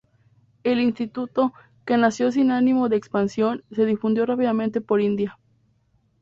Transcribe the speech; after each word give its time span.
El 0.63 0.79
Instituto, 0.81 1.53
que 1.85 1.95
nació 1.95 2.31
sin 2.31 2.49
ánimo 2.49 2.89
de 2.89 2.95
expansión, 2.95 3.63
se 3.71 3.85
difundió 3.85 4.25
rápidamente 4.25 4.81
por 4.81 4.99
India. 4.99 5.37